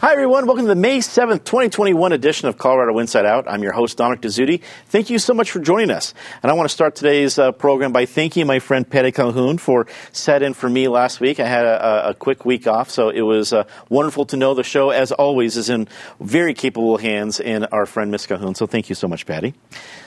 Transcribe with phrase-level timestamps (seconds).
[0.00, 0.46] Hi, everyone.
[0.46, 3.44] Welcome to the May 7th, 2021 edition of Colorado Inside Out.
[3.46, 4.62] I'm your host, Dominic Dezzutti.
[4.86, 6.14] Thank you so much for joining us.
[6.42, 9.86] And I want to start today's uh, program by thanking my friend Patty Calhoun for
[10.10, 11.38] set in for me last week.
[11.38, 14.62] I had a, a quick week off, so it was uh, wonderful to know the
[14.62, 15.86] show, as always, is in
[16.18, 18.54] very capable hands in our friend Miss Calhoun.
[18.54, 19.52] So thank you so much, Patty.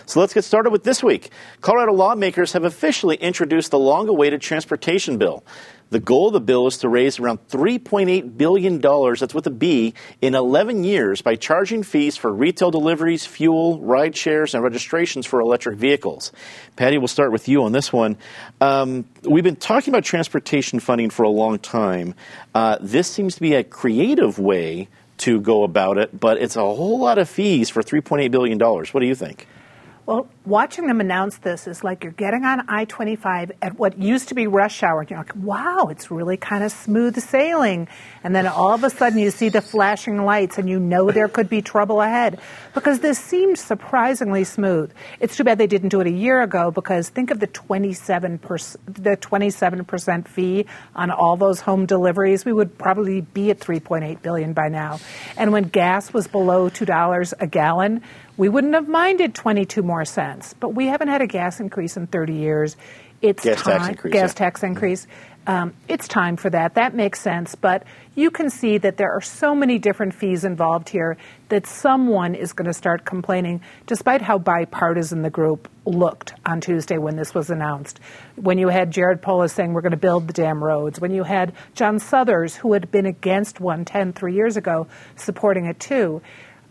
[0.08, 1.30] So let's get started with this week.
[1.62, 5.44] Colorado lawmakers have officially introduced the long awaited transportation bill.
[5.90, 9.94] The goal of the bill is to raise around $3.8 billion, that's with a B,
[10.22, 15.40] in 11 years by charging fees for retail deliveries, fuel, ride shares, and registrations for
[15.40, 16.32] electric vehicles.
[16.76, 18.18] Patty, we'll start with you on this one.
[18.60, 22.16] Um, we've been talking about transportation funding for a long time.
[22.56, 24.88] Uh, this seems to be a creative way
[25.20, 28.60] to go about it, but it's a whole lot of fees for $3.8 billion.
[28.60, 29.48] What do you think?
[30.06, 34.30] Well, watching them announce this is like you're getting on I 25 at what used
[34.30, 35.06] to be rush hour.
[35.10, 37.88] You're like, wow, it's really kind of smooth sailing.
[38.24, 41.28] And then all of a sudden you see the flashing lights and you know there
[41.28, 42.40] could be trouble ahead
[42.74, 44.92] because this seemed surprisingly smooth.
[45.20, 48.78] It's too bad they didn't do it a year ago because think of the 27%,
[48.86, 52.44] the 27% fee on all those home deliveries.
[52.44, 55.00] We would probably be at 3.8 billion by now.
[55.38, 58.02] And when gas was below $2 a gallon,
[58.36, 62.08] we wouldn't have minded 22 more cents, but we haven't had a gas increase in
[62.08, 62.78] 30 years.
[63.22, 64.14] It's gas time, tax increase.
[64.14, 64.34] Gas yeah.
[64.34, 65.08] tax increase.
[65.46, 66.76] Um, it's time for that.
[66.76, 67.56] That makes sense.
[67.56, 67.84] But
[68.16, 71.18] you can see that there are so many different fees involved here
[71.50, 76.98] that someone is going to start complaining, despite how bipartisan the group looked on Tuesday
[76.98, 78.00] when this was announced.
[78.36, 81.24] When you had Jared Polis saying we're going to build the damn roads, when you
[81.24, 86.22] had John Suthers, who had been against 110 three years ago, supporting it too.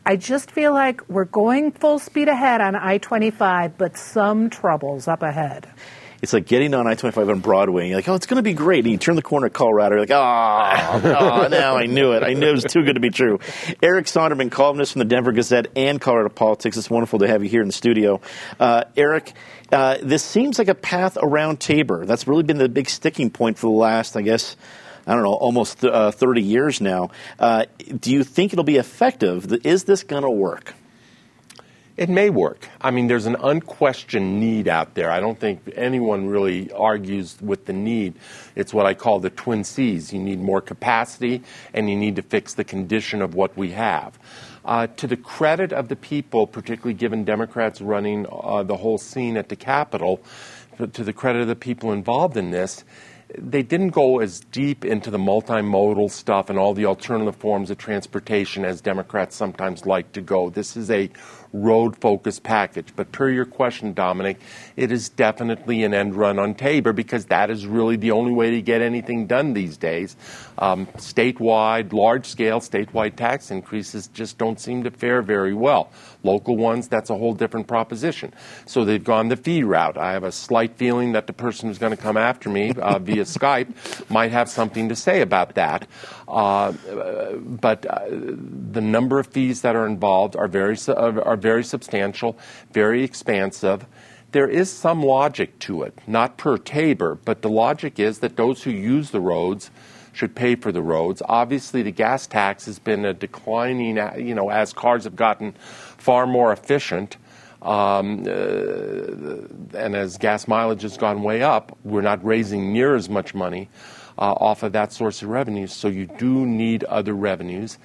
[0.05, 5.06] I just feel like we're going full speed ahead on I 25, but some troubles
[5.06, 5.68] up ahead.
[6.23, 7.83] It's like getting on I 25 on Broadway.
[7.83, 8.85] And you're like, oh, it's going to be great.
[8.85, 9.96] And you turn the corner at Colorado.
[9.96, 12.23] You're like, oh, oh, now I knew it.
[12.23, 13.39] I knew it was too good to be true.
[13.83, 16.77] Eric Sondermann, columnist from the Denver Gazette and Colorado Politics.
[16.77, 18.20] It's wonderful to have you here in the studio.
[18.58, 19.33] Uh, Eric,
[19.73, 22.07] uh, this seems like a path around Tabor.
[22.07, 24.57] That's really been the big sticking point for the last, I guess,
[25.07, 27.11] I don't know, almost th- uh, 30 years now.
[27.39, 27.64] Uh,
[28.01, 29.52] do you think it'll be effective?
[29.64, 30.74] Is this going to work?
[31.95, 32.68] It may work.
[32.80, 35.11] I mean, there's an unquestioned need out there.
[35.11, 38.14] I don't think anyone really argues with the need.
[38.57, 40.11] It's what I call the twin C's.
[40.11, 41.42] You need more capacity,
[41.74, 44.18] and you need to fix the condition of what we have.
[44.64, 49.36] Uh, to the credit of the people, particularly given Democrats running uh, the whole scene
[49.36, 50.23] at the Capitol,
[50.79, 52.85] to the credit of the people involved in this,
[53.38, 57.78] they didn't go as deep into the multimodal stuff and all the alternative forms of
[57.78, 60.50] transportation as Democrats sometimes like to go.
[60.50, 61.10] This is a
[61.52, 62.89] road focused package.
[62.96, 64.39] But per your question, Dominic,
[64.77, 68.51] it is definitely an end run on Tabor because that is really the only way
[68.51, 70.17] to get anything done these days.
[70.58, 75.91] Um, statewide, large scale statewide tax increases just don't seem to fare very well.
[76.23, 78.33] Local ones, that's a whole different proposition.
[78.67, 79.96] So they've gone the fee route.
[79.96, 82.98] I have a slight feeling that the person who's going to come after me uh,
[82.98, 85.86] via Skype might have something to say about that.
[86.29, 92.39] Uh, but uh, the number of fees that are involved are very, are very substantial,
[92.73, 93.85] very expansive
[94.33, 98.63] there is some logic to it, not per Tabor, but the logic is that those
[98.63, 99.70] who use the roads
[100.13, 101.23] should pay for the roads.
[101.27, 105.53] Obviously, the gas tax has been a declining, uh, you know, as cars have gotten
[105.98, 107.17] far more efficient.
[107.61, 113.09] Um, uh, and as gas mileage has gone way up, we're not raising near as
[113.09, 113.69] much money
[114.19, 115.67] uh, off of that source of revenue.
[115.67, 117.79] So you do need other revenues.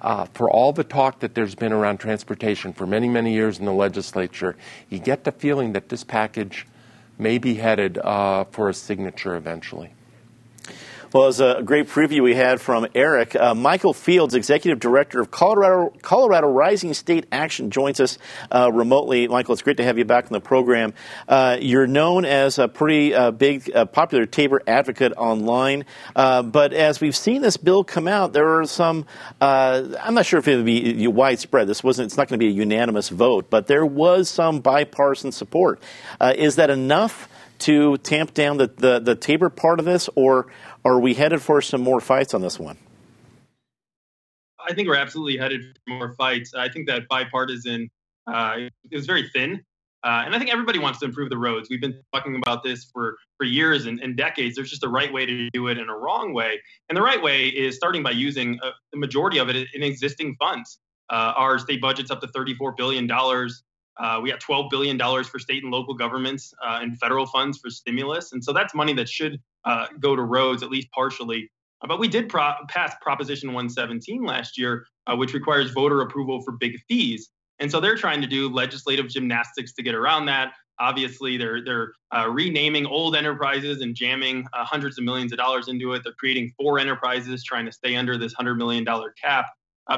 [0.00, 3.66] Uh, for all the talk that there's been around transportation for many, many years in
[3.66, 4.56] the legislature,
[4.88, 6.66] you get the feeling that this package
[7.18, 9.92] may be headed uh, for a signature eventually.
[11.12, 13.34] Well, was a great preview we had from Eric.
[13.34, 18.16] Uh, Michael Fields, Executive Director of Colorado, Colorado Rising State Action, joins us
[18.52, 19.26] uh, remotely.
[19.26, 20.94] Michael, it's great to have you back on the program.
[21.26, 25.84] Uh, you're known as a pretty uh, big, uh, popular Tabor advocate online,
[26.14, 29.04] uh, but as we've seen this bill come out, there are some.
[29.40, 31.66] I'm not sure if it would be widespread.
[31.66, 32.06] This wasn't.
[32.06, 35.82] It's not going to be a unanimous vote, but there was some bipartisan support.
[36.20, 37.28] is that enough?
[37.60, 40.46] To tamp down the, the, the Tabor part of this, or
[40.84, 42.78] are we headed for some more fights on this one?
[44.66, 46.54] I think we're absolutely headed for more fights.
[46.54, 47.90] I think that bipartisan
[48.26, 48.54] uh,
[48.90, 49.64] it was very thin,
[50.04, 51.68] uh, and I think everybody wants to improve the roads.
[51.70, 54.54] We've been talking about this for for years and, and, decades.
[54.54, 57.20] There's just a right way to do it and a wrong way, and the right
[57.20, 60.78] way is starting by using a, uh, the majority of it in existing funds.
[61.08, 63.62] Uh, our state budget's up to 34 billion dollars.
[63.98, 67.70] Uh, we got $12 billion for state and local governments uh, and federal funds for
[67.70, 68.32] stimulus.
[68.32, 71.50] And so that's money that should uh, go to roads, at least partially.
[71.82, 76.40] Uh, but we did pro- pass Proposition 117 last year, uh, which requires voter approval
[76.42, 77.30] for big fees.
[77.58, 80.52] And so they're trying to do legislative gymnastics to get around that.
[80.78, 85.92] Obviously, they're they're uh, renaming old enterprises and jamming hundreds of millions of dollars into
[85.92, 86.02] it.
[86.02, 89.44] They're creating four enterprises, trying to stay under this hundred million dollar cap.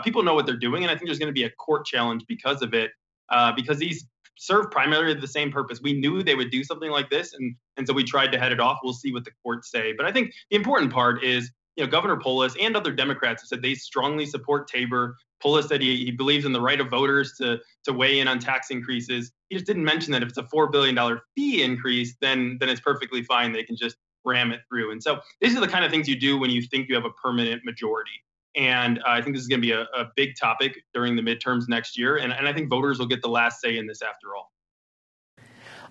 [0.02, 2.24] People know what they're doing, and I think there's going to be a court challenge
[2.26, 2.90] because of it,
[3.32, 4.06] uh, because these
[4.36, 5.80] serve primarily the same purpose.
[5.82, 8.52] We knew they would do something like this, and and so we tried to head
[8.52, 8.78] it off.
[8.84, 9.92] We'll see what the courts say.
[9.92, 13.48] But I think the important part is you know, Governor Polis and other Democrats have
[13.48, 15.16] said they strongly support Tabor.
[15.42, 18.38] Polis said he, he believes in the right of voters to, to weigh in on
[18.38, 19.32] tax increases.
[19.48, 20.96] He just didn't mention that if it's a $4 billion
[21.34, 23.52] fee increase, then, then it's perfectly fine.
[23.52, 24.92] They can just ram it through.
[24.92, 27.04] And so these are the kind of things you do when you think you have
[27.04, 28.22] a permanent majority.
[28.54, 31.22] And uh, I think this is going to be a, a, big topic during the
[31.22, 32.18] midterms next year.
[32.18, 34.52] And, and I think voters will get the last say in this after all.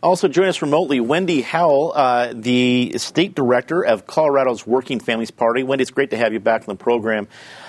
[0.04, 5.62] Also, join us remotely, Wendy Howell, uh, the state director of Colorado's Working Families Party.
[5.62, 7.28] Wendy, it's great to have you back on the program.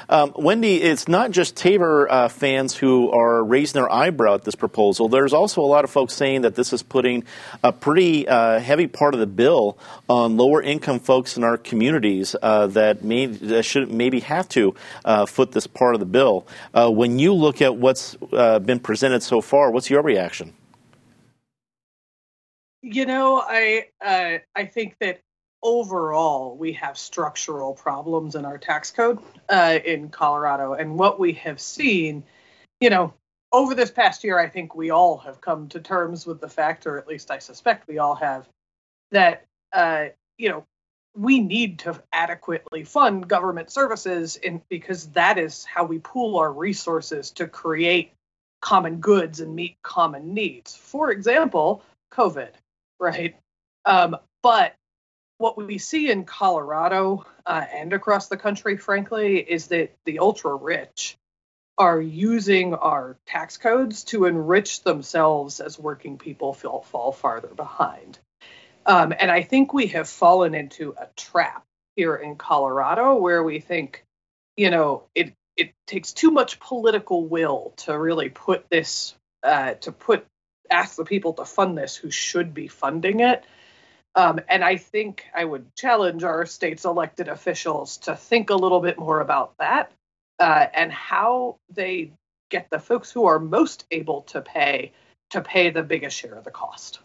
[0.08, 4.54] Um, Wendy, it's not just Tabor uh, fans who are raising their eyebrow at this
[4.54, 5.10] proposal.
[5.10, 7.24] There's also a lot of folks saying that this is putting
[7.62, 9.76] a pretty uh, heavy part of the bill
[10.08, 14.74] on lower income folks in our communities uh, that, may, that should maybe have to
[15.04, 16.46] uh, foot this part of the bill.
[16.72, 20.54] Uh, when you look at what's uh, been presented so far, what's your reaction?
[22.82, 25.20] You know, I uh, I think that
[25.62, 31.34] overall we have structural problems in our tax code uh, in Colorado, and what we
[31.34, 32.24] have seen,
[32.80, 33.14] you know,
[33.52, 36.84] over this past year, I think we all have come to terms with the fact,
[36.88, 38.48] or at least I suspect we all have,
[39.12, 40.06] that uh,
[40.36, 40.64] you know
[41.16, 46.52] we need to adequately fund government services in, because that is how we pool our
[46.52, 48.12] resources to create
[48.60, 50.74] common goods and meet common needs.
[50.74, 52.50] For example, COVID
[53.02, 53.36] right?
[53.84, 54.74] Um, but
[55.38, 60.54] what we see in Colorado uh, and across the country, frankly, is that the ultra
[60.54, 61.18] rich
[61.76, 68.18] are using our tax codes to enrich themselves as working people feel, fall farther behind.
[68.86, 71.64] Um, and I think we have fallen into a trap
[71.96, 74.04] here in Colorado where we think,
[74.56, 79.92] you know, it it takes too much political will to really put this uh, to
[79.92, 80.26] put
[80.72, 83.44] ask the people to fund this who should be funding it.
[84.14, 88.80] Um, and I think I would challenge our state's elected officials to think a little
[88.80, 89.92] bit more about that
[90.38, 92.12] uh, and how they
[92.50, 94.92] get the folks who are most able to pay
[95.30, 96.98] to pay the biggest share of the cost.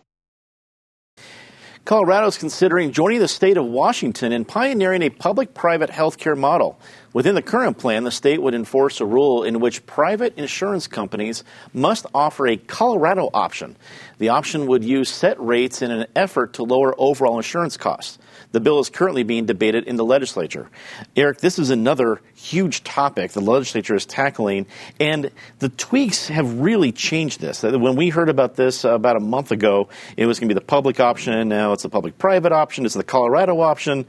[1.85, 6.35] Colorado is considering joining the state of Washington in pioneering a public private health care
[6.35, 6.77] model.
[7.13, 11.43] Within the current plan, the state would enforce a rule in which private insurance companies
[11.73, 13.75] must offer a Colorado option.
[14.19, 18.17] The option would use set rates in an effort to lower overall insurance costs.
[18.51, 20.69] The bill is currently being debated in the legislature.
[21.15, 24.65] Eric, this is another huge topic the legislature is tackling,
[24.99, 27.63] and the tweaks have really changed this.
[27.63, 30.59] When we heard about this uh, about a month ago, it was going to be
[30.59, 31.47] the public option.
[31.49, 32.85] Now it's the public private option.
[32.85, 34.05] It's the Colorado option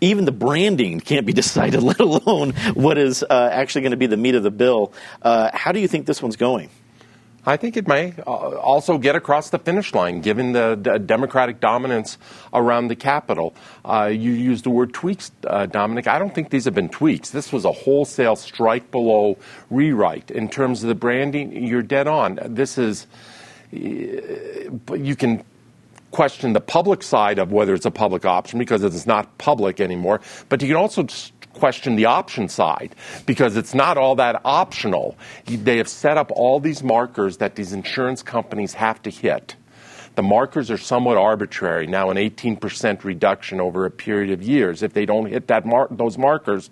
[0.00, 4.06] even the branding can't be decided, let alone what is uh, actually going to be
[4.06, 4.92] the meat of the bill.
[5.22, 6.70] Uh, how do you think this one's going?
[7.46, 10.76] I think it may uh, also get across the finish line, given the,
[11.06, 12.18] Democratic dominance
[12.52, 13.54] around the Capitol.
[13.82, 16.06] Uh, you used the word tweaks, uh, Dominic.
[16.06, 17.30] I don't think these have been tweaks.
[17.30, 19.38] This was a wholesale strike below
[19.70, 20.30] rewrite.
[20.30, 22.38] In terms of the branding, you're dead on.
[22.44, 23.06] This is,
[23.72, 25.42] you can
[26.10, 30.20] question the public side of whether it's a public option because it's not public anymore,
[30.48, 31.06] but you can also
[31.52, 32.94] question the option side
[33.26, 35.16] because it's not all that optional.
[35.46, 39.56] They have set up all these markers that these insurance companies have to hit.
[40.16, 41.86] The markers are somewhat arbitrary.
[41.86, 44.82] Now, an 18% reduction over a period of years.
[44.82, 46.68] If they don't hit that mar- those markers,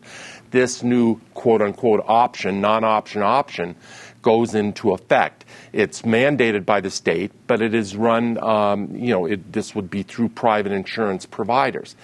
[0.50, 3.76] this new quote unquote option, non option option,
[4.22, 5.44] goes into effect.
[5.72, 9.90] It's mandated by the state, but it is run, um, you know, it, this would
[9.90, 11.96] be through private insurance providers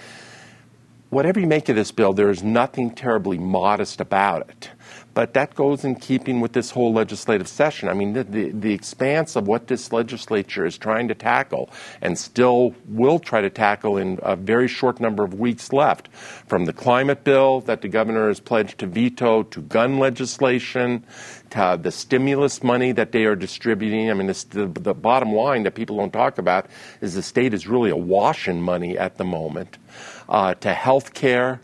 [1.15, 4.69] whatever you make of this bill, there is nothing terribly modest about it.
[5.13, 7.87] But that goes in keeping with this whole legislative session.
[7.87, 11.69] I mean, the, the, the, expanse of what this legislature is trying to tackle
[12.01, 16.09] and still will try to tackle in a very short number of weeks left
[16.47, 21.05] from the climate bill that the governor has pledged to veto to gun legislation
[21.51, 24.11] to the stimulus money that they are distributing.
[24.11, 26.67] I mean, this, the, the bottom line that people don't talk about
[26.99, 31.61] is the state is really awash in money at the moment uh, to health care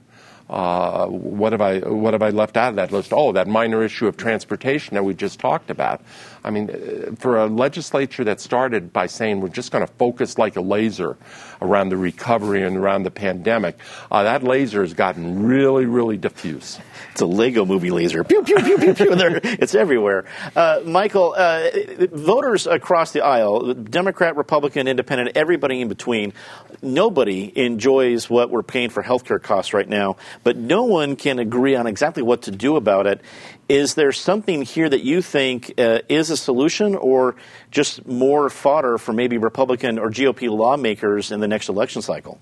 [0.51, 3.13] uh, what have I what have I left out of that list?
[3.13, 6.01] Oh, that minor issue of transportation that we just talked about.
[6.43, 10.37] I mean, uh, for a legislature that started by saying we're just going to focus
[10.37, 11.17] like a laser
[11.61, 13.79] around the recovery and around the pandemic,
[14.09, 16.79] uh, that laser has gotten really, really diffuse.
[17.11, 18.23] It's a Lego movie laser.
[18.23, 19.11] Pew, pew, pew, pew, pew.
[19.43, 20.25] it's everywhere.
[20.55, 21.69] Uh, Michael, uh,
[22.11, 26.33] voters across the aisle, Democrat, Republican, Independent, everybody in between,
[26.81, 31.75] nobody enjoys what we're paying for healthcare costs right now but no one can agree
[31.75, 33.21] on exactly what to do about it.
[33.69, 37.35] Is there something here that you think uh, is a solution or
[37.71, 42.39] just more fodder for maybe Republican or GOP lawmakers in the next election cycle?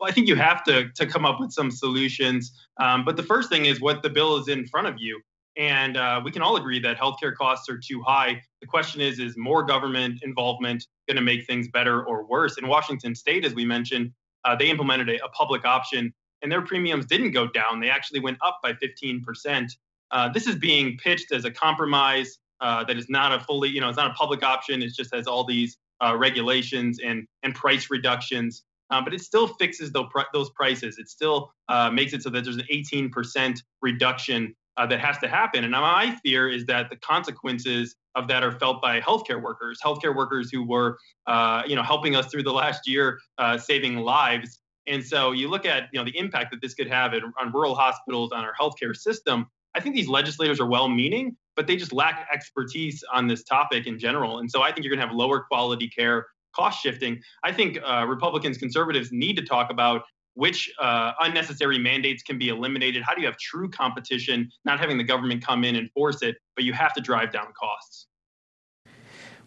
[0.00, 2.52] Well, I think you have to, to come up with some solutions.
[2.80, 5.20] Um, but the first thing is what the bill is in front of you.
[5.56, 8.42] And uh, we can all agree that healthcare costs are too high.
[8.60, 12.56] The question is, is more government involvement going to make things better or worse?
[12.56, 14.12] In Washington state, as we mentioned,
[14.44, 17.80] uh, they implemented a, a, public option and their premiums didn't go down.
[17.80, 19.70] They actually went up by 15%.
[20.10, 23.80] Uh, this is being pitched as a compromise uh, that is not a fully, you
[23.80, 24.82] know, it's not a public option.
[24.82, 28.64] It just has all these uh, regulations and, and price reductions.
[28.90, 30.98] Um, but it still fixes those, those prices.
[30.98, 35.28] It still uh, makes it so that there's an 18% reduction uh, that has to
[35.28, 35.64] happen.
[35.64, 40.14] And my fear is that the consequences of that are felt by healthcare workers, healthcare
[40.14, 44.60] workers who were, uh, you know, helping us through the last year, uh, saving lives.
[44.86, 47.52] And so you look at, you know, the impact that this could have in, on
[47.52, 49.46] rural hospitals, on our healthcare system.
[49.74, 53.98] I think these legislators are well-meaning, but they just lack expertise on this topic in
[53.98, 54.38] general.
[54.38, 57.20] And so I think you're going to have lower quality care, cost shifting.
[57.42, 60.02] I think uh, Republicans, conservatives need to talk about
[60.34, 63.02] which uh, unnecessary mandates can be eliminated?
[63.02, 66.36] How do you have true competition, not having the government come in and force it,
[66.56, 68.06] but you have to drive down costs?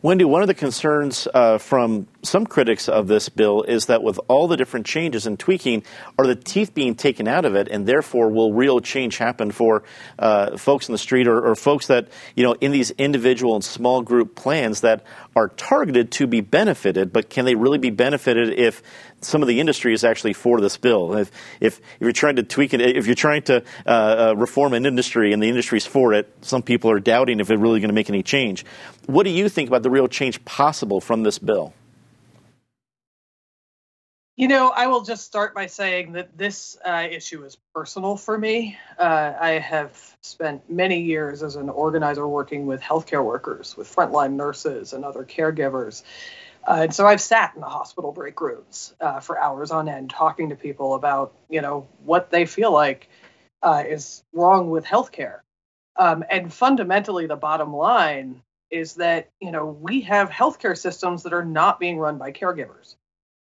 [0.02, 4.20] Wendy, one of the concerns uh, from some critics of this bill is that with
[4.28, 5.84] all the different changes and tweaking,
[6.20, 9.84] are the teeth being taken out of it, and therefore will real change happen for
[10.20, 13.64] uh, folks in the street or, or, folks that you know in these individual and
[13.64, 15.04] small group plans that
[15.36, 18.84] are targeted to be benefited, but can they really be benefited if
[19.26, 21.18] some of the industry is actually for this bill.
[21.18, 24.74] If, if, if you're trying to tweak it, if you're trying to uh, uh, reform
[24.74, 27.90] an industry and the industry's for it, some people are doubting if it's really going
[27.90, 28.66] to make any change.
[29.08, 31.74] What do you think about the real change possible from this bill?
[34.38, 38.38] You know, I will just start by saying that this uh, issue is personal for
[38.38, 38.78] me.
[39.00, 44.34] Uh, I have spent many years as an organizer working with healthcare workers, with frontline
[44.34, 46.04] nurses, and other caregivers.
[46.68, 50.10] Uh, and so I've sat in the hospital break rooms uh, for hours on end
[50.10, 53.08] talking to people about, you know, what they feel like
[53.64, 55.40] uh, is wrong with healthcare.
[55.96, 58.42] Um, and fundamentally, the bottom line
[58.72, 62.96] is that, you know, we have healthcare systems that are not being run by caregivers.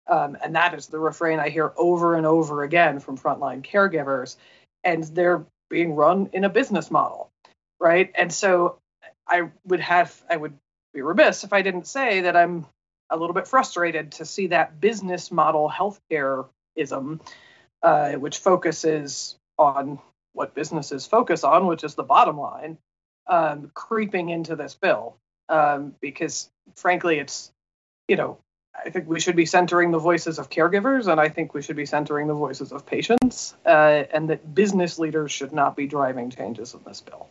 [0.07, 4.37] Um, and that is the refrain I hear over and over again from frontline caregivers.
[4.83, 7.31] And they're being run in a business model,
[7.81, 8.12] right?
[8.14, 8.78] And so
[9.26, 10.54] I would have, I would
[10.93, 12.66] be remiss if I didn't say that I'm
[13.11, 17.21] a little bit frustrated to see that business model healthcare ism,
[17.83, 19.99] uh, which focuses on
[20.33, 22.76] what businesses focus on, which is the bottom line,
[23.26, 25.16] um, creeping into this bill.
[25.49, 27.52] Um, because frankly, it's,
[28.09, 28.38] you know,
[28.75, 31.76] I think we should be centering the voices of caregivers, and I think we should
[31.76, 36.31] be centering the voices of patients, uh, and that business leaders should not be driving
[36.31, 37.28] changes in this bill.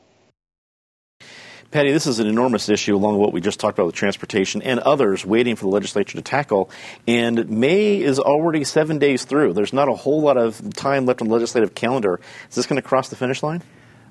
[1.72, 4.62] Patty, this is an enormous issue along with what we just talked about with transportation
[4.62, 6.70] and others waiting for the legislature to tackle.
[7.08, 9.54] And May is already seven days through.
[9.54, 12.20] There's not a whole lot of time left on the legislative calendar.
[12.48, 13.64] Is this going to cross the finish line?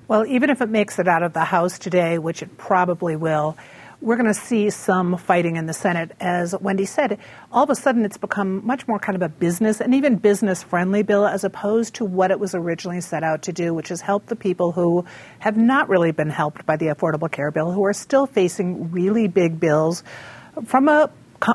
[0.05, 3.55] Well, even if it makes it out of the House today, which it probably will,
[4.01, 6.11] we're going to see some fighting in the Senate.
[6.19, 7.19] As Wendy said,
[7.53, 10.61] all of a sudden it's become much more kind of a business and even business
[10.61, 14.01] friendly bill as opposed to what it was originally set out to do, which is
[14.01, 15.05] help the people who
[15.39, 19.29] have not really been helped by the Affordable Care Bill, who are still facing really
[19.29, 20.03] big bills
[20.65, 21.09] from a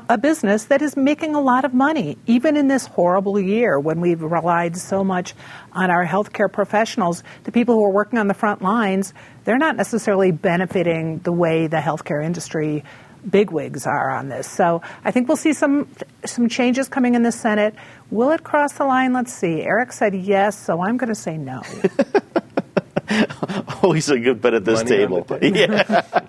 [0.07, 4.01] a business that is making a lot of money, even in this horrible year when
[4.01, 5.33] we've relied so much
[5.71, 7.23] on our healthcare professionals.
[7.43, 9.13] The people who are working on the front lines,
[9.45, 12.83] they're not necessarily benefiting the way the healthcare industry
[13.29, 14.49] bigwigs are on this.
[14.49, 15.87] So I think we'll see some
[16.25, 17.75] some changes coming in the Senate.
[18.11, 19.13] Will it cross the line?
[19.13, 19.61] Let's see.
[19.61, 21.61] Eric said yes, so I'm going to say no.
[23.83, 25.25] Always a good bet at this Money table.
[25.41, 26.23] Yeah.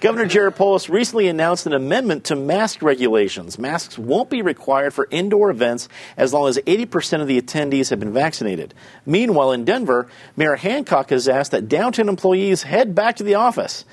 [0.00, 3.58] Governor Jared Polis recently announced an amendment to mask regulations.
[3.58, 8.00] Masks won't be required for indoor events as long as 80% of the attendees have
[8.00, 8.72] been vaccinated.
[9.04, 13.84] Meanwhile, in Denver, Mayor Hancock has asked that downtown employees head back to the office.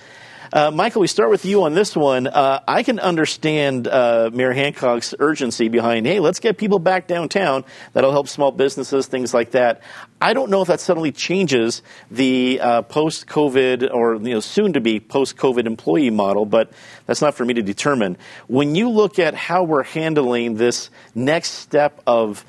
[0.52, 2.26] Uh, Michael, we start with you on this one.
[2.26, 7.64] Uh, I can understand uh, Mayor Hancock's urgency behind, hey, let's get people back downtown.
[7.94, 9.84] That'll help small businesses, things like that.
[10.20, 15.68] I don't know if that suddenly changes the uh, post-COVID or you know soon-to-be post-COVID
[15.68, 16.72] employee model, but
[17.06, 18.18] that's not for me to determine.
[18.48, 22.44] When you look at how we're handling this next step of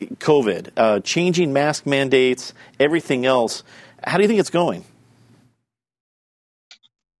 [0.00, 3.64] COVID, uh, changing mask mandates, everything else,
[4.04, 4.84] how do you think it's going?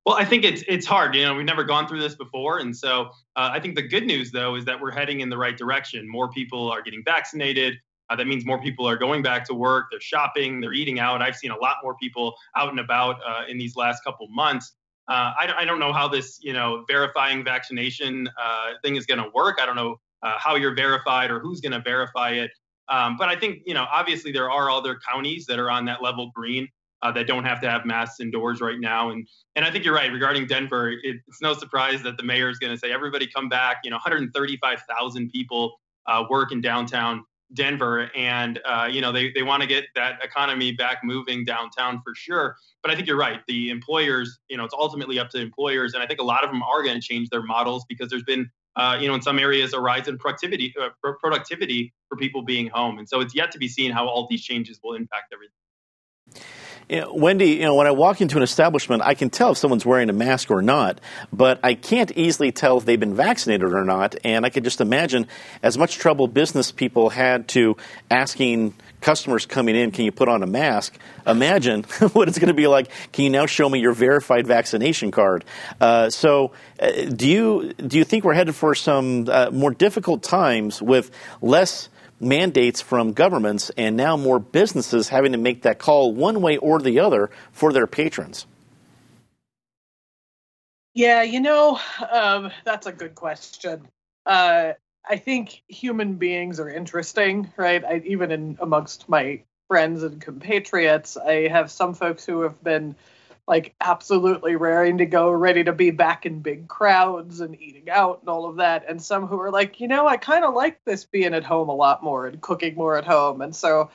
[0.08, 1.14] Well, I think it's it's hard.
[1.14, 4.06] You know, we've never gone through this before, and so uh, I think the good
[4.06, 6.08] news though is that we're heading in the right direction.
[6.08, 7.74] More people are getting vaccinated.
[8.08, 9.88] Uh, that means more people are going back to work.
[9.90, 10.62] They're shopping.
[10.62, 11.20] They're eating out.
[11.20, 14.72] I've seen a lot more people out and about uh, in these last couple months.
[15.08, 19.22] Uh, I, I, don't know how this, you know, verifying vaccination uh, thing is going
[19.22, 19.58] to work.
[19.60, 22.50] I don't know uh, how you're verified or who's going to verify it.
[22.88, 26.02] Um, but I think, you know, obviously there are other counties that are on that
[26.02, 26.66] level green
[27.02, 29.10] uh, that don't have to have masks indoors right now.
[29.10, 29.26] And
[29.56, 30.90] and I think you're right regarding Denver.
[30.90, 33.78] It, it's no surprise that the mayor is going to say everybody come back.
[33.84, 37.24] You know, 135,000 people uh, work in downtown
[37.54, 42.00] Denver, and uh, you know they they want to get that economy back moving downtown
[42.04, 42.56] for sure.
[42.82, 43.40] But I think you're right.
[43.48, 46.50] The employers, you know, it's ultimately up to employers, and I think a lot of
[46.50, 49.40] them are going to change their models because there's been uh, you know, in some
[49.40, 50.90] areas, a rise in productivity, uh,
[51.20, 52.98] productivity for people being home.
[52.98, 55.52] And so it's yet to be seen how all these changes will impact everything.
[56.88, 59.58] You know, Wendy, you know, when I walk into an establishment, I can tell if
[59.58, 63.74] someone's wearing a mask or not, but I can't easily tell if they've been vaccinated
[63.74, 64.14] or not.
[64.24, 65.26] And I can just imagine
[65.62, 67.76] as much trouble business people had to
[68.10, 70.98] asking customers coming in, can you put on a mask?
[71.26, 71.82] Imagine
[72.14, 72.90] what it's going to be like.
[73.12, 75.44] Can you now show me your verified vaccination card?
[75.78, 80.22] Uh, so, uh, do you do you think we're headed for some uh, more difficult
[80.22, 81.10] times with
[81.42, 86.56] less mandates from governments and now more businesses having to make that call one way
[86.56, 88.46] or the other for their patrons?
[90.94, 91.78] Yeah, you know,
[92.10, 93.86] um, that's a good question.
[94.26, 94.72] Uh,
[95.08, 97.84] I think human beings are interesting, right?
[97.84, 102.96] I, even in amongst my friends and compatriots, I have some folks who have been
[103.48, 108.20] like absolutely raring to go, ready to be back in big crowds and eating out
[108.20, 108.84] and all of that.
[108.86, 111.70] And some who are like, you know, I kind of like this being at home
[111.70, 113.40] a lot more and cooking more at home.
[113.40, 113.90] And so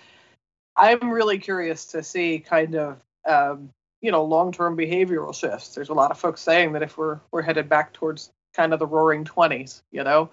[0.75, 3.69] I'm really curious to see kind of, um,
[4.01, 5.75] you know, long-term behavioral shifts.
[5.75, 8.79] There's a lot of folks saying that if we're we're headed back towards kind of
[8.79, 10.31] the roaring 20s, you know,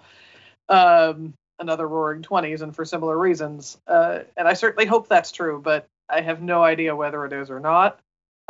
[0.67, 3.77] um, another roaring 20s, and for similar reasons.
[3.87, 7.51] Uh, and I certainly hope that's true, but I have no idea whether it is
[7.51, 7.99] or not.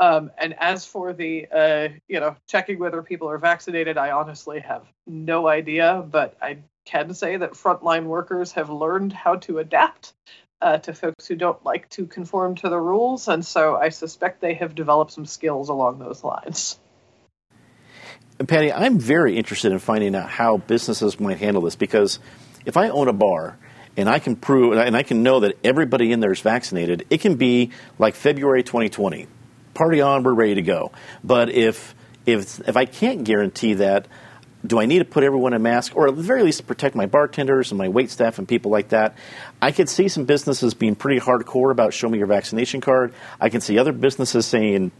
[0.01, 4.59] Um, and as for the, uh, you know, checking whether people are vaccinated, I honestly
[4.61, 6.03] have no idea.
[6.09, 10.13] But I can say that frontline workers have learned how to adapt
[10.59, 14.41] uh, to folks who don't like to conform to the rules, and so I suspect
[14.41, 16.79] they have developed some skills along those lines.
[18.39, 22.17] And Patty, I'm very interested in finding out how businesses might handle this because
[22.65, 23.59] if I own a bar
[23.95, 27.21] and I can prove and I can know that everybody in there is vaccinated, it
[27.21, 29.27] can be like February 2020
[29.73, 30.91] party on, we're ready to go.
[31.23, 34.07] But if if if I can't guarantee that,
[34.65, 37.07] do I need to put everyone in mask, or at the very least protect my
[37.07, 39.15] bartenders and my wait staff and people like that?
[39.61, 43.13] I could see some businesses being pretty hardcore about show me your vaccination card.
[43.39, 44.91] I can see other businesses saying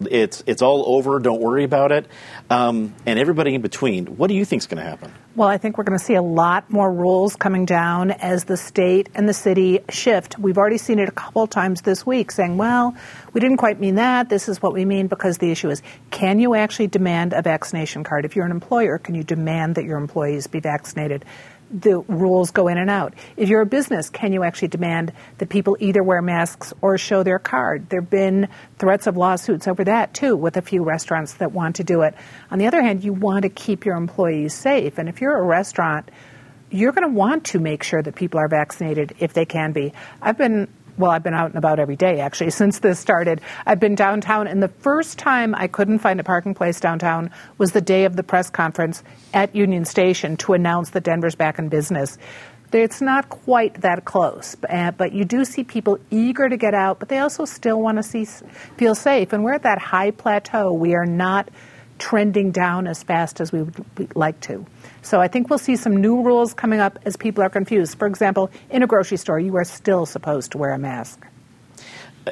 [0.00, 1.18] it's it's all over.
[1.18, 2.06] Don't worry about it.
[2.48, 4.06] Um, and everybody in between.
[4.16, 5.12] What do you think is going to happen?
[5.36, 8.56] Well, I think we're going to see a lot more rules coming down as the
[8.56, 10.38] state and the city shift.
[10.38, 12.94] We've already seen it a couple times this week, saying, "Well,
[13.32, 14.28] we didn't quite mean that.
[14.28, 18.04] This is what we mean." Because the issue is, can you actually demand a vaccination
[18.04, 18.24] card?
[18.24, 21.24] If you're an employer, can you demand that your employees be vaccinated?
[21.72, 23.14] The rules go in and out.
[23.36, 27.22] If you're a business, can you actually demand that people either wear masks or show
[27.22, 27.88] their card?
[27.88, 31.76] There have been threats of lawsuits over that too, with a few restaurants that want
[31.76, 32.14] to do it.
[32.50, 34.98] On the other hand, you want to keep your employees safe.
[34.98, 36.10] And if you're a restaurant,
[36.70, 39.92] you're going to want to make sure that people are vaccinated if they can be.
[40.22, 40.68] I've been
[41.00, 43.40] well, I've been out and about every day actually since this started.
[43.66, 47.72] I've been downtown, and the first time I couldn't find a parking place downtown was
[47.72, 51.68] the day of the press conference at Union Station to announce that Denver's back in
[51.68, 52.18] business.
[52.72, 57.00] It's not quite that close, uh, but you do see people eager to get out,
[57.00, 58.24] but they also still want to see,
[58.76, 59.32] feel safe.
[59.32, 60.72] And we're at that high plateau.
[60.72, 61.48] We are not
[62.00, 64.66] trending down as fast as we would like to.
[65.02, 67.98] So I think we'll see some new rules coming up as people are confused.
[67.98, 71.24] For example, in a grocery store, you are still supposed to wear a mask.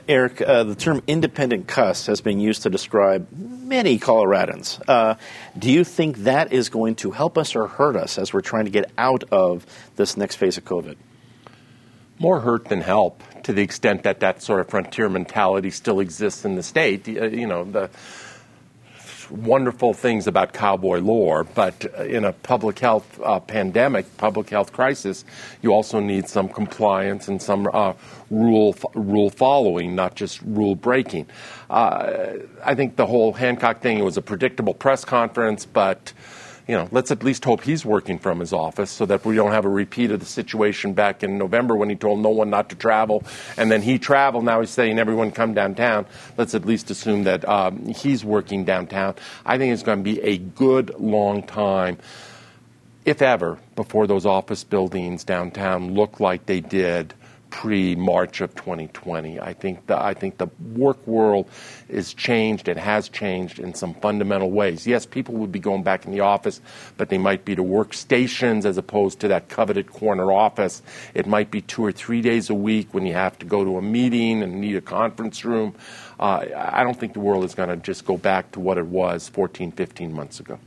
[0.07, 4.81] Eric, uh, the term independent cuss has been used to describe many Coloradans.
[4.87, 5.15] Uh,
[5.59, 8.67] do you think that is going to help us or hurt us as we're trying
[8.67, 9.65] to get out of
[9.97, 10.97] this next phase of COVID?
[12.19, 16.45] More hurt than help to the extent that that sort of frontier mentality still exists
[16.45, 17.09] in the state.
[17.09, 17.89] Uh, you know, the
[19.31, 25.25] wonderful things about cowboy lore, but in a public health uh, pandemic, public health crisis,
[25.63, 27.93] you also need some compliance and some uh,
[28.31, 31.27] rule rule following, not just rule breaking.
[31.71, 32.33] Uh,
[32.65, 36.13] I think the whole Hancock thing was a predictable press conference, but
[36.69, 39.53] you know, let's at least hope he's working from his office so that we don't
[39.53, 42.69] have a repeat of the situation back in November when he told no one not
[42.69, 43.25] to travel,
[43.57, 44.45] and then he traveled.
[44.45, 46.05] Now he's saying everyone come downtown.
[46.37, 49.15] Let's at least assume that um, he's working downtown.
[49.47, 51.97] I think it's going to be a good long time,
[53.07, 57.15] if ever, before those office buildings downtown look like they did
[57.51, 59.41] pre March of 2020.
[59.41, 61.49] I think the I think the work world
[61.89, 62.69] is changed.
[62.69, 64.87] It has changed in some fundamental ways.
[64.87, 66.61] Yes, people would be going back in the office,
[66.97, 70.83] but they might be to workstations as opposed to that coveted corner office.
[71.15, 73.77] It might be two or three days a week when you have to go to
[73.79, 75.75] a meeting and need a conference room.
[76.21, 78.87] Uh, I don't think the world is going to just go back to what it
[78.87, 80.59] was 14, 15 months ago.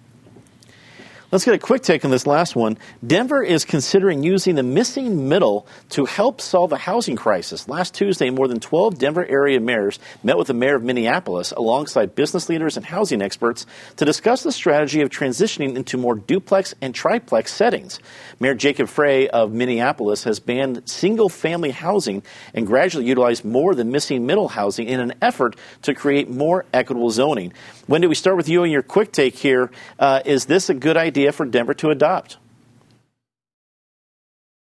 [1.32, 2.78] Let's get a quick take on this last one.
[3.08, 7.70] Denver is considering using the missing middle to help solve a housing crisis.
[7.70, 12.16] Last Tuesday, more than 12 Denver area mayors met with the mayor of Minneapolis alongside
[12.16, 13.66] business leaders and housing experts
[13.96, 18.02] to discuss the strategy of transitioning into more duplex and triplex settings.
[18.42, 23.90] Mayor Jacob Frey of Minneapolis has banned single family housing and gradually utilized more than
[23.90, 27.54] missing middle housing in an effort to create more equitable zoning.
[27.88, 29.72] Wendy we start with you and your quick take here?
[29.98, 31.21] Uh, is this a good idea?
[31.22, 32.38] Idea for Denver to adopt?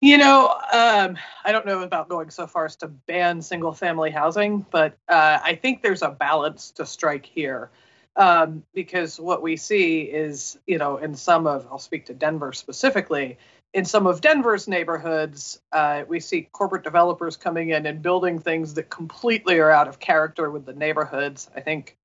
[0.02, 4.12] You know, um, I don't know about going so far as to ban single family
[4.12, 7.70] housing, but uh, I think there's a balance to strike here.
[8.16, 12.54] Um, because what we see is, you know, in some of, I'll speak to Denver
[12.54, 13.38] specifically,
[13.74, 18.76] in some of Denver's neighborhoods, uh, we see corporate developers coming in and building things
[18.76, 21.50] that completely are out of character with the neighborhoods.
[21.56, 21.98] I think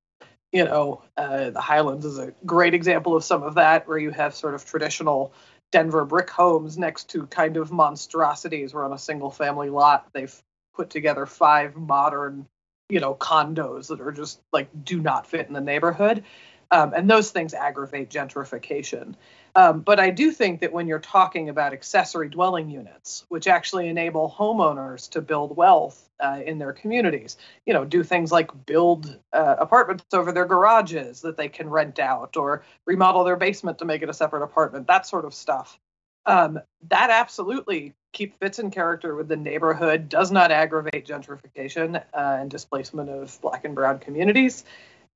[0.53, 4.11] you know, uh, the Highlands is a great example of some of that, where you
[4.11, 5.33] have sort of traditional
[5.71, 10.35] Denver brick homes next to kind of monstrosities where on a single family lot they've
[10.75, 12.47] put together five modern,
[12.89, 16.25] you know, condos that are just like do not fit in the neighborhood.
[16.71, 19.15] Um, and those things aggravate gentrification.
[19.55, 23.89] Um, but I do think that when you're talking about accessory dwelling units, which actually
[23.89, 29.19] enable homeowners to build wealth uh, in their communities, you know, do things like build
[29.33, 33.85] uh, apartments over their garages that they can rent out or remodel their basement to
[33.85, 35.79] make it a separate apartment, that sort of stuff.
[36.27, 42.37] Um, that absolutely keep fits in character with the neighborhood, does not aggravate gentrification uh,
[42.41, 44.65] and displacement of black and brown communities,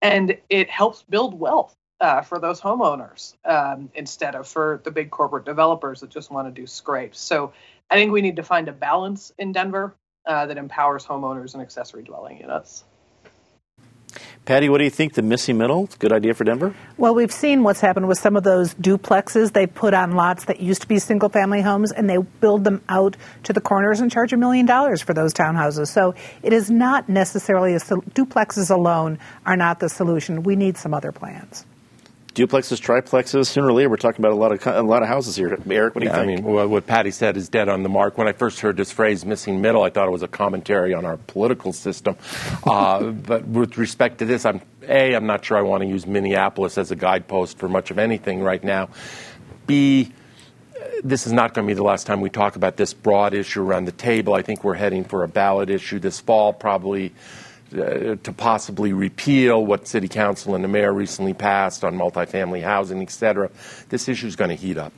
[0.01, 5.11] and it helps build wealth uh, for those homeowners um, instead of for the big
[5.11, 7.21] corporate developers that just want to do scrapes.
[7.21, 7.53] So
[7.89, 9.95] I think we need to find a balance in Denver
[10.27, 12.85] uh, that empowers homeowners and accessory dwelling units.
[14.45, 15.15] Patty, what do you think?
[15.15, 16.75] The missing middle, is a good idea for Denver?
[16.99, 19.53] Well, we've seen what's happened with some of those duplexes.
[19.53, 22.83] They put on lots that used to be single family homes and they build them
[22.89, 25.89] out to the corners and charge a million dollars for those townhouses.
[25.89, 30.43] So it is not necessarily a, duplexes alone are not the solution.
[30.43, 31.65] We need some other plans
[32.35, 33.47] duplexes, triplexes.
[33.47, 35.59] Sooner or later, we're talking about a lot of a lot of houses here.
[35.71, 36.41] Eric, what do you yeah, think?
[36.41, 38.19] I mean, what Patty said is dead on the mark.
[38.19, 41.05] When I first heard this phrase "missing middle," I thought it was a commentary on
[41.05, 42.17] our political system.
[42.65, 46.07] Uh, but with respect to this, I'm a I'm not sure I want to use
[46.07, 48.89] Minneapolis as a guidepost for much of anything right now.
[49.67, 50.13] B
[51.03, 53.63] this is not going to be the last time we talk about this broad issue
[53.63, 54.35] around the table.
[54.35, 57.13] I think we're heading for a ballot issue this fall, probably
[57.73, 63.11] to possibly repeal what City Council and the mayor recently passed on multifamily housing, et
[63.11, 63.51] cetera.
[63.89, 64.93] This issue is going to heat up.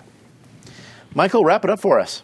[1.14, 2.22] Michael, wrap it up for us.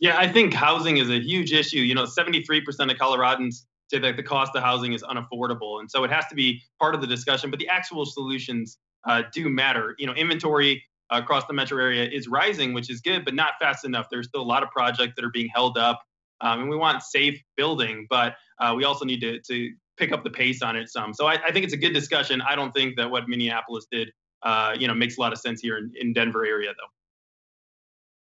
[0.00, 1.78] Yeah, I think housing is a huge issue.
[1.78, 5.80] You know, 73% of Coloradans say that the cost of housing is unaffordable.
[5.80, 9.22] And so it has to be part of the discussion, but the actual solutions uh,
[9.32, 9.94] do matter.
[9.98, 13.84] You know, inventory across the metro area is rising, which is good, but not fast
[13.84, 14.06] enough.
[14.10, 16.02] There's still a lot of projects that are being held up.
[16.40, 20.24] Um, and we want safe building, but uh, we also need to, to pick up
[20.24, 21.14] the pace on it some.
[21.14, 22.40] So I, I, think it's a good discussion.
[22.40, 24.12] I don't think that what Minneapolis did,
[24.42, 26.88] uh, you know, makes a lot of sense here in, in Denver area though.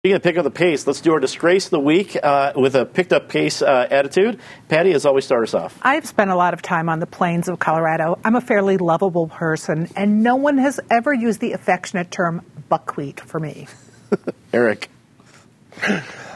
[0.04, 2.76] Speaking of pick up the pace, let's do our disgrace of the week uh, with
[2.76, 4.38] a picked up pace uh, attitude.
[4.68, 5.78] Patty, as always, start us off.
[5.80, 8.18] I've spent a lot of time on the plains of Colorado.
[8.22, 13.18] I'm a fairly lovable person, and no one has ever used the affectionate term buckwheat
[13.18, 13.66] for me.
[14.52, 14.90] Eric.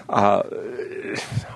[0.09, 0.43] Uh,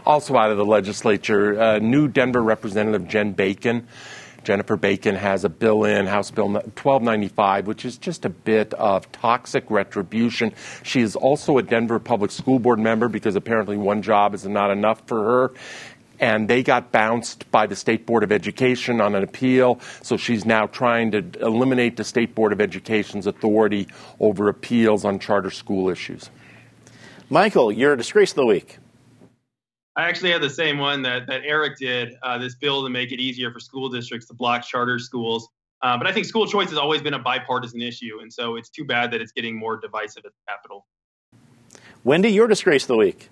[0.05, 3.87] also out of the legislature, uh, new Denver Representative Jen Bacon.
[4.45, 9.11] Jennifer Bacon has a bill in, House Bill 1295, which is just a bit of
[9.13, 10.53] toxic retribution.
[10.83, 14.71] She is also a Denver Public School Board member because apparently one job is not
[14.71, 15.53] enough for her
[16.23, 19.81] and they got bounced by the State Board of Education on an appeal.
[20.03, 23.89] So she's now trying to eliminate the State Board of Education's authority
[24.21, 26.31] over appeals on charter school issues.
[27.33, 28.77] Michael, your disgrace of the week.
[29.97, 33.11] I actually had the same one that, that Eric did, uh, this bill to make
[33.11, 35.49] it easier for school districts to block charter schools.
[35.81, 38.69] Uh, but I think school choice has always been a bipartisan issue, and so it's
[38.69, 40.87] too bad that it's getting more divisive at the Capitol.
[42.05, 43.31] Wendy, your disgrace of the week.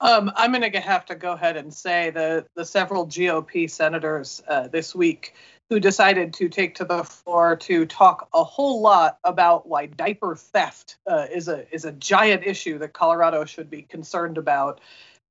[0.00, 4.42] Um, I'm going to have to go ahead and say the the several GOP senators
[4.46, 5.32] uh, this week
[5.70, 10.36] who decided to take to the floor to talk a whole lot about why diaper
[10.36, 14.80] theft uh, is a is a giant issue that Colorado should be concerned about.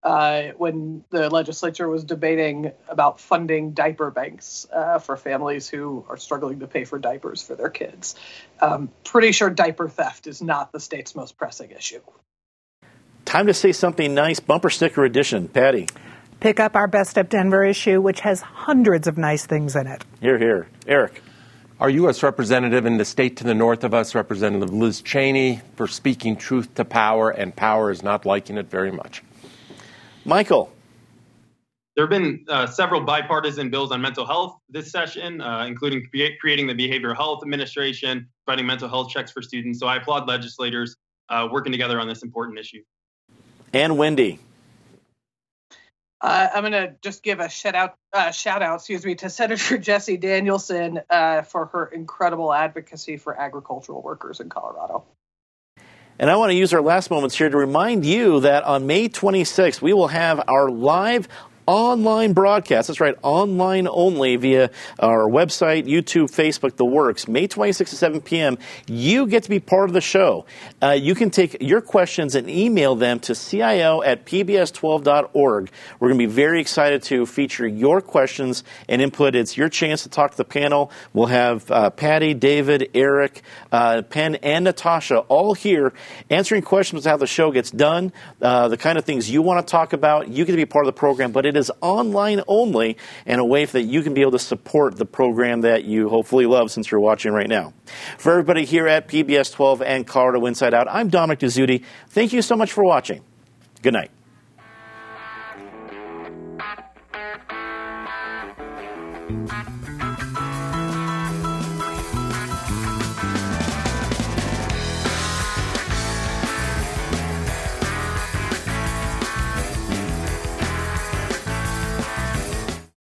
[0.01, 6.17] Uh, when the legislature was debating about funding diaper banks uh, for families who are
[6.17, 8.15] struggling to pay for diapers for their kids.
[8.59, 12.01] Um, pretty sure diaper theft is not the state's most pressing issue.
[13.23, 14.41] Time to say something nice.
[14.41, 15.47] Bumper sticker edition.
[15.47, 15.87] Patty.
[16.43, 20.03] Pick up our Best of Denver issue, which has hundreds of nice things in it.
[20.19, 20.67] Here, here.
[20.85, 21.23] Eric.
[21.79, 22.21] Our U.S.
[22.21, 26.75] representative in the state to the north of us, Representative Liz Cheney, for speaking truth
[26.75, 29.23] to power, and power is not liking it very much.
[30.25, 30.69] Michael.
[31.95, 36.35] There have been uh, several bipartisan bills on mental health this session, uh, including cre-
[36.41, 39.79] creating the Behavioral Health Administration, providing mental health checks for students.
[39.79, 40.97] So I applaud legislators
[41.29, 42.81] uh, working together on this important issue
[43.73, 44.39] and Wendy.
[46.23, 49.29] Uh, I'm going to just give a shout out, uh, shout out, excuse me, to
[49.29, 55.03] Senator Jessie Danielson uh, for her incredible advocacy for agricultural workers in Colorado.
[56.17, 59.09] And I want to use our last moments here to remind you that on May
[59.09, 61.27] 26th, we will have our live
[61.65, 62.87] online broadcast.
[62.87, 67.27] That's right, online only via our website, YouTube, Facebook, the works.
[67.27, 68.57] May 26th at 7 p.m.
[68.87, 70.45] You get to be part of the show.
[70.81, 75.71] Uh, you can take your questions and email them to CIO at pbs12.org.
[75.99, 79.35] We're going to be very excited to feature your questions and input.
[79.35, 80.91] It's your chance to talk to the panel.
[81.13, 85.93] We'll have uh, Patty, David, Eric, uh, Penn, and Natasha all here
[86.29, 89.65] answering questions about how the show gets done, uh, the kind of things you want
[89.65, 90.27] to talk about.
[90.27, 93.39] You get to be part of the program, but it it is online only and
[93.39, 96.71] a way that you can be able to support the program that you hopefully love
[96.71, 97.73] since you're watching right now.
[98.17, 101.83] For everybody here at PBS 12 and Colorado Inside Out, I'm Dominic Dezzutti.
[102.09, 103.21] Thank you so much for watching.
[103.81, 104.11] Good night.